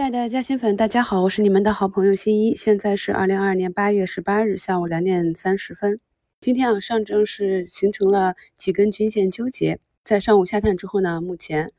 [0.00, 2.54] 亲爱的嘉兴粉，大家好，我是你们的好朋友新一。
[2.54, 6.00] 现在是二零二二年八月十八日下午两点三十分。
[6.40, 11.70] 今天啊，上证是形成了几根均线纠结，在上午下探之后呢，目前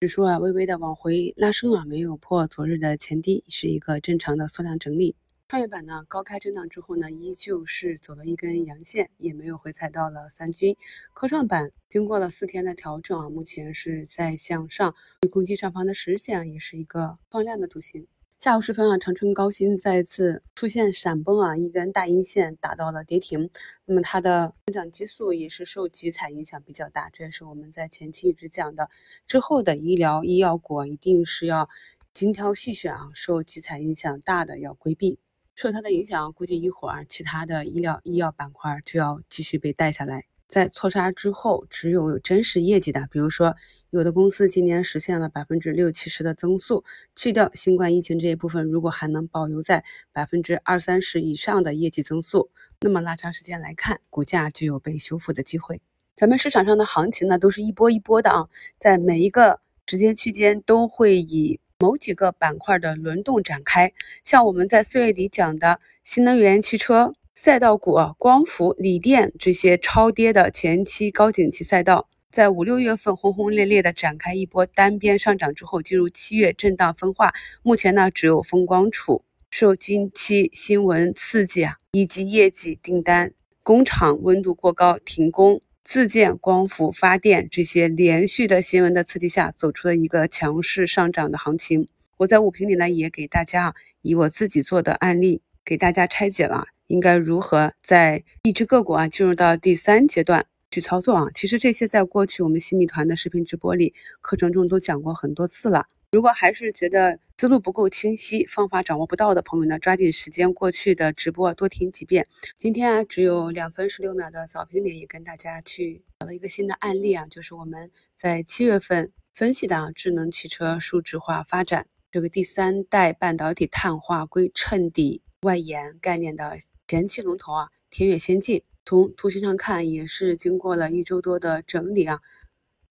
[0.00, 5.16] 指数啊微微的往回拉升啊，没有破昨日的前低，是一个正常的缩量整理。
[5.52, 10.74] 创业板呢高开震荡之后呢，依旧是走了一根阳线，也没有回踩到了三均。
[11.12, 14.94] 科创板经过了四天的调整啊，目前是在向上，
[15.30, 18.06] 攻击上方的十日线也是一个放量的图形。
[18.38, 23.50] 下午时分啊，长春高新再次出现闪崩啊，一根大阴线打到了跌停。
[23.84, 28.88] 那么它的增长激素也是受集采影响比较大，这也是我们在前期一直讲的，
[29.26, 31.68] 之后的医疗医药股一定是要
[32.14, 35.18] 精挑细选啊，受集采影响大的要规避。
[35.54, 40.24] 受它的影响，估计一会儿其他的医疗医药板块就要继续被带下来。
[40.48, 43.54] 在错杀之后，只有有真实业绩的，比如说
[43.90, 46.84] 有的公司今年实现了百分之六七十的增速，
[47.16, 55.80] 去掉新冠疫情这一部分，如果还能保留在百分之二三十以上的业绩增速，那么拉长时间来看，股价就有被修复的机会。
[56.14, 58.48] 咱们市场上的行情呢，都是一波一波的啊，
[58.78, 61.60] 在每一个时间区间都会以。
[61.82, 77.34] 某几个板块的轮动展开，像我们在四月底讲的新能源汽车赛道股、光伏、锂电这些超跌的前期高景气赛道，在五六月份轰轰烈烈的展开一波单边上涨之后，进入七月震荡分化。
[77.64, 83.32] 目前呢，只有风光储受近期新闻刺激啊，以及业绩订单、
[83.64, 85.60] 工厂温度过高停工。
[85.84, 91.88] 自建光伏发电这些连续的新闻的刺激下，走出了一个强势上涨的行情。
[92.18, 101.26] 我在五评里呢，也给大家以我自己做的案例给大家拆解了，应该如何在一只个股啊进入到第三阶段去操作啊。
[101.34, 105.86] 其实这些在过去我们新米团的视频直播里、课程中都讲过很多次了。
[106.12, 112.28] 如果还是觉得思路不够清晰，方法掌握不到的朋友呢，抓紧时间过去的直播多听几遍。
[112.56, 128.62] 今天啊，只有两分十六秒的早评里也跟大家去找了一个新的案例啊，就是我们在七月份分析的啊，智能汽车数字化发展这个第三代半导体碳化硅衬底外延概念的前期龙头啊，天越先进。
[128.84, 132.20] 从图形上看，也是经过了一周多的整理啊。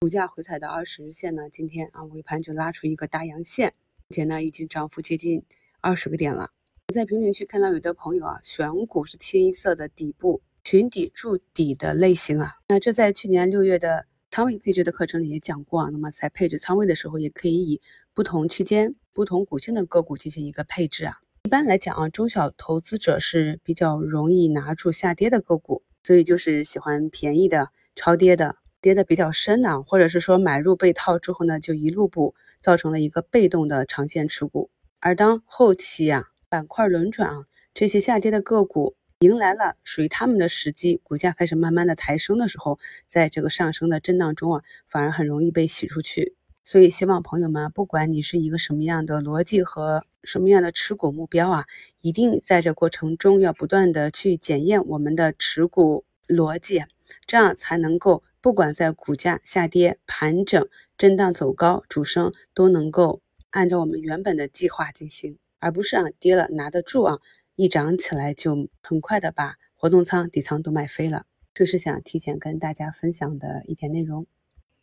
[0.02, 3.76] 股价回踩到二十日线呢，今天啊尾盘就拉出一个大阳线，
[4.12, 5.42] 目前呢已经涨幅接近
[5.80, 6.50] 二十个点了。
[6.94, 15.90] 在评论区看到有的朋友啊，选股是清一色的底部群底筑底的类型啊，那这在去年六月的仓位配置的课程里也讲过啊。
[15.94, 17.82] 那么在配置仓位的时候，也可以以
[18.14, 21.20] 不同区间、不同股性的个股进行一个配置啊。
[21.46, 28.58] 一般来讲啊，中小投资者是比较容易拿住下跌的个股，所以就是喜欢便宜的超跌的。
[28.82, 34.72] 跌的比较深呢，或者是说买入被套之后呢，就一路补，造成了一个被动的长线持股。
[35.00, 46.36] 而当后期啊板块轮转啊，这些下跌的个股迎来了属于他们的时机，股价开始慢慢的抬升的时候，在这个上升的震荡中啊，反而很容易被洗出去。
[46.66, 51.66] 所以希望朋友们，不管你是一个什么样的逻辑和什么样的持股目标啊，
[52.02, 56.84] 一定在这过程中要不断的去检验我们的持股逻辑，
[57.28, 58.24] 这样才能够。
[58.42, 63.22] 不管在股价下跌、盘整、震荡走高、主升，都能够
[63.52, 67.20] 按照我们原本的计划进行，而不是啊跌了拿得住啊，
[67.56, 71.26] 一涨起来就很快的把活动仓、底仓都卖飞了。
[71.54, 74.26] 这是想提前跟大家分享的一点内容。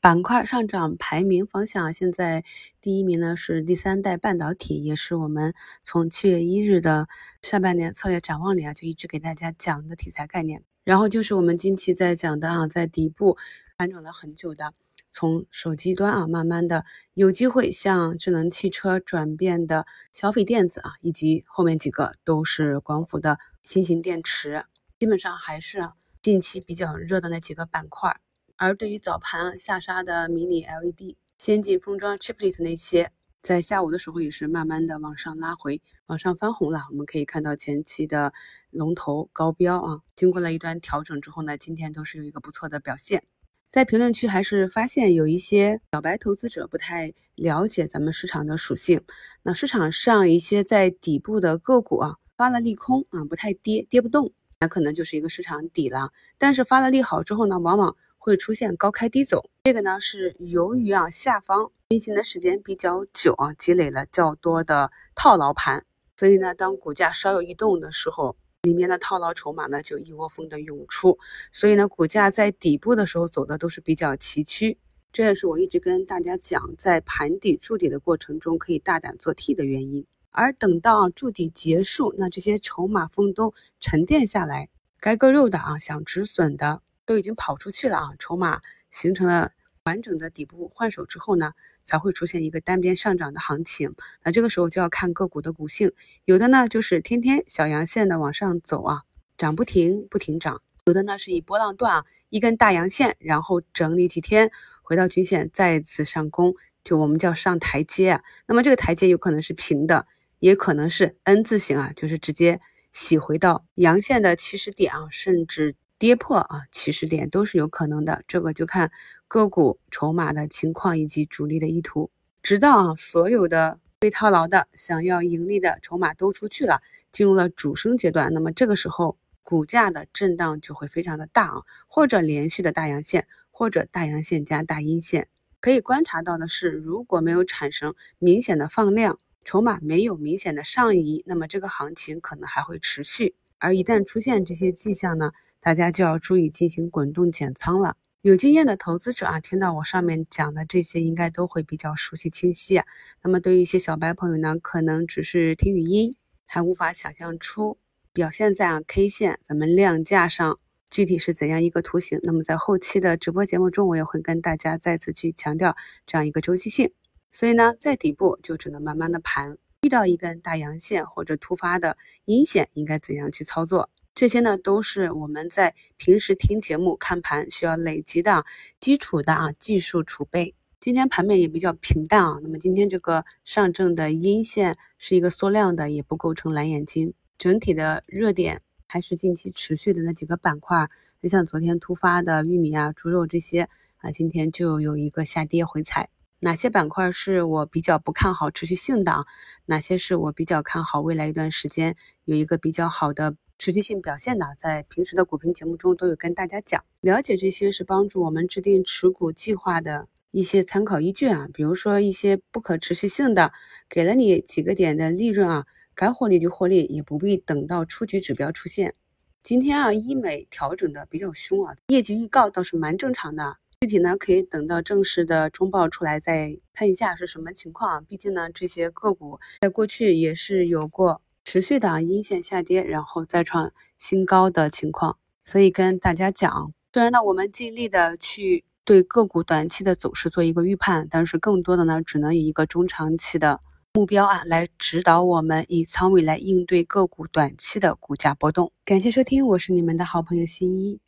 [0.00, 2.44] 板块上涨排名方向，现在
[2.80, 7.08] 第一名呢是第三代半导体，也是我们从七月一日的
[7.42, 10.62] 下半年策略展望里啊就一直给大家讲的题材概念。
[10.88, 13.36] 然后就是我们近期在讲的啊，在底部
[13.76, 14.72] 盘整了很久的，
[15.10, 19.84] 从手机端啊，慢慢的有机会向智能汽车转变的
[20.14, 24.64] 消费电子啊，以及后面几个都是光伏的新型电池，
[24.98, 25.90] 基本上还是
[26.22, 28.18] 近期比较热的那几个板块。
[28.56, 33.12] 而对于早盘下杀的迷你 LED、先进封装 Chiplet 那些。
[33.40, 36.80] 在下午的时候也是慢慢的往上拉回，往上翻红了。
[36.90, 38.32] 我们可以看到前期的
[38.70, 43.22] 龙头高标啊，经过了一段调整之后呢，今天都是有一个不错的表现。
[43.70, 49.02] 在评论区还是发现有一些小白投资者不太了解咱们市场的属性。
[49.42, 56.10] 那市场上一些在底部的个股啊，发了利空啊，不太跌，跌不动，那可能就是一个市场底了。
[56.38, 65.84] 但是发了利好之后呢，往往会出现高开低走，这个呢是由于啊下方运行的时间比较久啊，积累了较多的套牢盘，
[66.16, 71.18] 所以呢，当股价稍有异动的时候，里面的套牢筹码呢就一窝蜂的涌出，
[71.52, 74.78] 所以呢，股价在底部的时候走的都是比较崎岖，
[75.12, 80.06] 这也是我一直跟大家讲，在盘底筑底的过程中可以大胆做 T 的原因。
[80.30, 89.52] 而等到筑底结束，那这些筹码峰都沉淀下来，该割肉的啊，想止损的都已经跑出去了啊，筹码形成了
[89.88, 91.52] 完整的底部换手之后呢，
[91.82, 93.94] 才会出现一个单边上涨的行情。
[94.22, 95.92] 那这个时候就要看个股的股性，
[96.26, 99.02] 有的呢就是天天小阳线的往上走啊，
[99.38, 104.50] 涨不停不停涨；有的呢是以波浪段啊，一根大阳线，然后整理几天，
[104.82, 108.20] 回到均线再次上攻，就我们叫上台阶。
[108.46, 110.06] 那么这个台阶有可能是平的。
[110.40, 112.60] 也可能是 N 字形啊，就是直接
[112.92, 118.22] 洗回到阳线的起始点啊，甚至跌破啊起始点都是有可能的。
[118.28, 118.90] 这个就看
[119.26, 122.10] 个股筹码的情况以及主力的意图。
[122.42, 126.80] 直到啊所有的被套牢的、想要盈利的筹码都出去了，
[127.10, 135.28] 进入了主升阶段，那么这个时候股价的震荡就会非常的大啊，或者连续的大阳线，或者大阳线加大阴线。
[135.60, 139.18] 可以观察到的是，如果没有产生明显的放量。
[139.44, 143.34] 筹码没有明显的上移，那么这个行情可能还会持续。
[143.58, 147.96] 而一旦出现这些迹象呢，大家就要注意进行滚动减仓了。
[148.22, 152.84] 有经验的投资者啊，听到我上面讲的这些，应该都会比较熟悉清晰啊。
[153.22, 157.78] 那么对于一些小白朋友呢，可能只是听语音，还无法想象出
[158.12, 160.58] 表现在啊 K 线咱们量价上
[160.90, 162.18] 具体是怎样一个图形。
[162.24, 166.92] 那么在后期的直播节目中，我也会跟大家再次去强调这样一个周期性。
[167.30, 169.58] 所以呢，在底部就只能慢慢的盘，
[169.88, 171.96] 遇到一根大阳线或者突发的
[172.26, 173.88] 阴线，应该怎样去操作？
[174.14, 178.44] 这些呢，都是我们在平时听节目看盘需要累积的
[178.78, 180.54] 基础的啊技术储备。
[180.78, 187.14] 今天盘面也比较平淡啊，那么今天这个上证的阴线是一个缩量的，也不构成蓝眼睛。
[187.38, 190.86] 整体的热点还是近期持续的那几个板块，
[191.22, 196.10] 就像昨天突发的玉米啊、猪肉这些啊，今天就有一个下跌回踩。
[196.40, 199.26] 哪些板块是我比较不看好持续性的？
[199.66, 204.46] 哪些是我比较看好未来一段时间有一个比较好的持续性表现的？
[204.56, 211.48] 在平时的股评节目中都有跟大家讲，了解这些是帮助我们制定持股计划的一些参考依据啊。
[211.52, 213.52] 比如说一些不可持续性的，
[213.88, 218.94] 给了你几个点的利润啊，该获利就获利，也不必等到出局指标出现。
[219.42, 223.56] 今天啊，医美调整的比较凶啊，业绩预告倒是蛮正常的。
[223.80, 228.04] 具体呢，可以等到正式的中报出来再看一下是什么情况。
[228.06, 235.16] 毕竟呢，这些个股在过去也是有过持续的阴线下跌，然后再创新高的情况。
[235.44, 243.60] 所以跟大家讲，虽然呢我们尽力的去对个股短期的走势做一个预判，但是更多的呢只能以一个中长期的
[243.94, 248.72] 目标啊来指导我们以仓位来应对个股短期的股价波动。
[248.84, 250.98] 感谢收听，我是你们的好朋友新一。